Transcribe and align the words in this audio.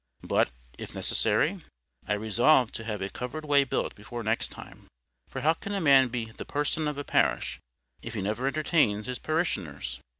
But, 0.23 0.49
if 0.79 0.95
necessary, 0.95 1.63
I 2.07 2.13
resolved 2.13 2.73
to 2.73 2.83
have 2.85 3.03
a 3.03 3.09
covered 3.09 3.45
way 3.45 3.63
built 3.63 3.93
before 3.93 4.23
next 4.23 4.47
time. 4.49 4.87
For 5.27 5.41
how 5.41 5.53
can 5.53 5.75
a 5.75 5.79
man 5.79 6.07
be 6.07 6.31
THE 6.35 6.43
PERSON 6.43 6.87
of 6.87 6.97
a 6.97 7.03
parish, 7.03 7.59
if 8.01 8.15
he 8.15 8.21
never 8.23 8.47
entertains 8.47 9.05
his 9.05 9.19
parishioners? 9.19 9.99